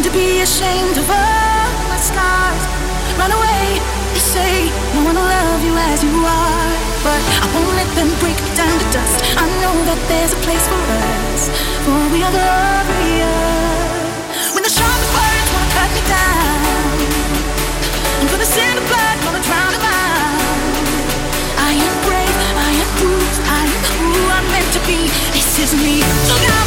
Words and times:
I've 0.00 0.08
to 0.08 0.16
be 0.16 0.40
ashamed 0.40 0.96
of 0.96 1.04
all 1.12 1.68
my 1.92 2.00
scars. 2.00 2.64
Run 3.20 3.28
away, 3.36 3.76
they 4.16 4.24
say, 4.32 4.72
no 4.96 5.04
one 5.04 5.12
will 5.12 5.28
love 5.28 5.60
you 5.60 5.76
as 5.76 6.00
you 6.00 6.24
are. 6.24 6.72
But 7.04 7.20
I 7.20 7.46
won't 7.52 7.68
let 7.76 7.84
them 8.00 8.08
break 8.16 8.32
me 8.40 8.48
down 8.56 8.72
to 8.72 8.86
dust. 8.96 9.20
I 9.36 9.44
know 9.60 9.76
that 9.84 10.00
there's 10.08 10.32
a 10.32 10.40
place 10.40 10.64
for 10.72 10.80
us, 11.04 11.52
for 11.84 12.00
we 12.16 12.24
are 12.24 12.32
glorious. 12.32 13.28
When 14.56 14.64
the 14.64 14.72
sharpest 14.72 15.12
words 15.12 15.48
wanna 15.52 15.68
cut 15.76 15.90
me 15.92 16.00
down, 16.08 16.96
I'm 18.24 18.28
gonna 18.32 18.48
send 18.48 18.80
the 18.80 18.84
blood, 18.88 19.16
gonna 19.20 19.44
drown 19.44 19.68
them. 19.84 19.84
I 21.60 21.76
am 21.76 21.94
brave, 22.08 22.36
I 22.56 22.72
am 22.72 22.88
bruised, 23.04 23.40
I 23.44 23.68
am 23.68 23.84
who 24.00 24.32
I'm 24.32 24.48
meant 24.48 24.70
to 24.72 24.80
be. 24.88 25.12
This 25.36 25.60
is 25.60 25.76
me. 25.76 26.00
Look 26.24 26.40
out, 26.56 26.59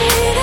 need 0.00 0.39